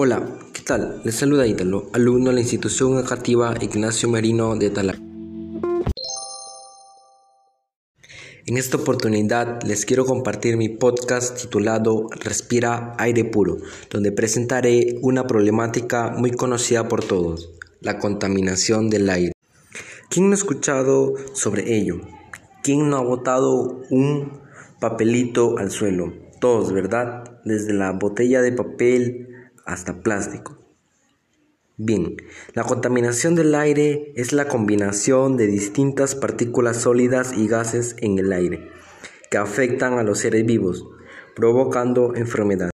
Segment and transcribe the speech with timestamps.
[0.00, 1.00] Hola, ¿qué tal?
[1.02, 4.94] Les saluda Ítalo, alumno de la institución educativa Ignacio Merino de Tala.
[8.46, 13.56] En esta oportunidad les quiero compartir mi podcast titulado Respira aire puro,
[13.90, 19.32] donde presentaré una problemática muy conocida por todos, la contaminación del aire.
[20.10, 22.02] ¿Quién no ha escuchado sobre ello?
[22.62, 24.42] ¿Quién no ha botado un
[24.78, 26.12] papelito al suelo?
[26.40, 27.40] Todos, ¿verdad?
[27.44, 29.34] Desde la botella de papel
[29.68, 30.56] hasta plástico.
[31.76, 32.16] Bien,
[32.54, 38.32] la contaminación del aire es la combinación de distintas partículas sólidas y gases en el
[38.32, 38.72] aire
[39.30, 40.86] que afectan a los seres vivos,
[41.36, 42.72] provocando enfermedades.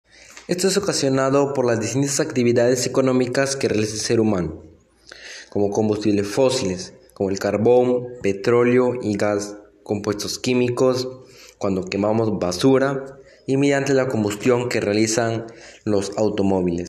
[0.48, 4.62] Esto es ocasionado por las distintas actividades económicas que realiza el ser humano,
[5.48, 11.09] como combustibles fósiles, como el carbón, petróleo y gas, compuestos químicos,
[11.56, 15.46] cuando quemamos basura, y mediante la combustión que realizan
[15.84, 16.89] los automóviles.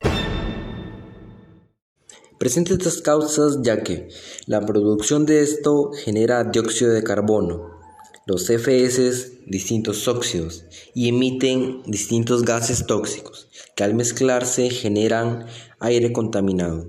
[2.39, 4.09] Presenta estas causas ya que
[4.47, 7.79] la producción de esto genera dióxido de carbono,
[8.25, 15.45] los FS distintos óxidos y emiten distintos gases tóxicos que al mezclarse generan
[15.79, 16.87] aire contaminado.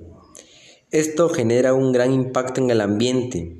[0.90, 3.58] Esto genera un gran impacto en el ambiente.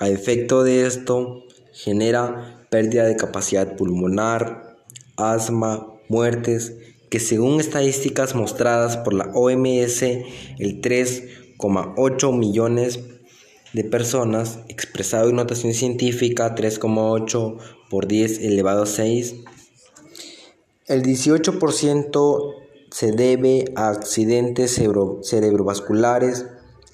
[0.00, 4.71] A efecto de esto genera pérdida de capacidad pulmonar,
[5.16, 6.74] asma, muertes,
[7.10, 13.00] que según estadísticas mostradas por la OMS, el 3,8 millones
[13.72, 17.58] de personas, expresado en notación científica 3,8
[17.90, 19.36] por 10 elevado a 6,
[20.86, 22.54] el 18%
[22.90, 26.46] se debe a accidentes cerebrovasculares,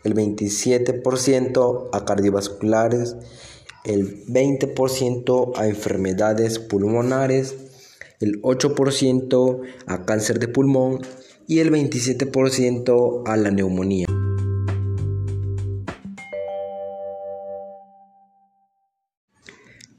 [0.04, 3.16] el 27% a cardiovasculares,
[3.84, 7.54] el 20% a enfermedades pulmonares,
[8.20, 11.00] el 8% a cáncer de pulmón
[11.46, 14.06] y el 27% a la neumonía.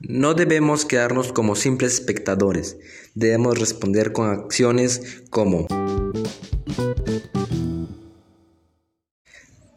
[0.02, 2.78] No debemos quedarnos como simples espectadores,
[3.14, 5.68] debemos responder con acciones como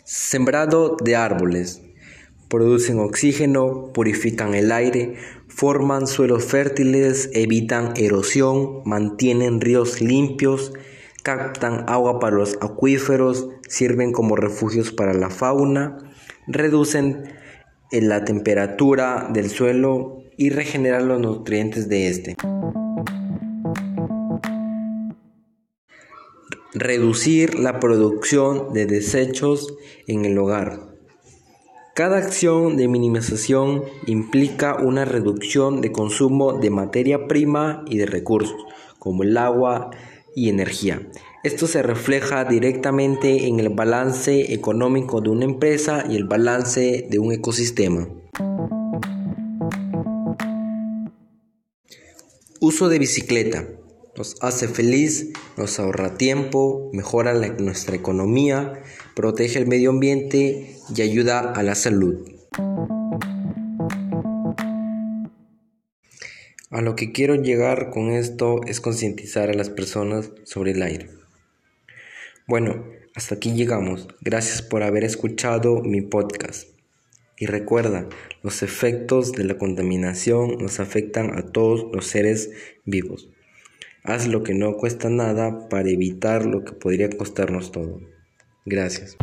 [0.04, 1.82] sembrado de árboles,
[2.52, 5.14] producen oxígeno, purifican el aire,
[5.48, 10.74] forman suelos fértiles, evitan erosión, mantienen ríos limpios,
[11.22, 15.96] captan agua para los acuíferos, sirven como refugios para la fauna,
[16.46, 17.22] reducen
[17.90, 22.36] la temperatura del suelo y regeneran los nutrientes de este.
[26.74, 29.74] Reducir la producción de desechos
[30.06, 30.91] en el hogar.
[31.94, 38.56] Cada acción de minimización implica una reducción de consumo de materia prima y de recursos,
[38.98, 39.90] como el agua
[40.34, 41.06] y energía.
[41.44, 47.18] Esto se refleja directamente en el balance económico de una empresa y el balance de
[47.18, 48.08] un ecosistema.
[52.58, 53.66] Uso de bicicleta.
[54.14, 58.82] Nos hace feliz, nos ahorra tiempo, mejora nuestra economía,
[59.16, 62.28] protege el medio ambiente y ayuda a la salud.
[66.68, 71.08] A lo que quiero llegar con esto es concientizar a las personas sobre el aire.
[72.46, 72.84] Bueno,
[73.14, 74.08] hasta aquí llegamos.
[74.20, 76.68] Gracias por haber escuchado mi podcast.
[77.38, 78.08] Y recuerda,
[78.42, 82.50] los efectos de la contaminación nos afectan a todos los seres
[82.84, 83.30] vivos.
[84.04, 88.00] Haz lo que no cuesta nada para evitar lo que podría costarnos todo.
[88.64, 89.16] Gracias.